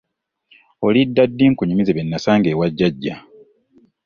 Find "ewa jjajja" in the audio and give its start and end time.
2.53-3.15